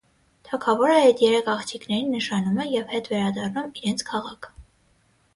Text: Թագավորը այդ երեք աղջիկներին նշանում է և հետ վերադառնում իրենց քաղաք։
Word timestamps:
Թագավորը 0.51 0.93
այդ 1.01 1.19
երեք 1.23 1.49
աղջիկներին 1.51 2.09
նշանում 2.17 2.57
է 2.63 2.65
և 2.69 2.87
հետ 2.95 3.09
վերադառնում 3.11 3.69
իրենց 3.83 4.03
քաղաք։ 4.09 4.49